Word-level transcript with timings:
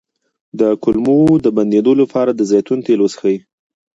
د 0.59 0.61
کولمو 0.83 1.17
د 1.45 1.47
بندیدو 1.57 1.93
لپاره 2.01 2.31
د 2.33 2.41
زیتون 2.51 2.79
تېل 2.85 2.99
وڅښئ 3.01 3.37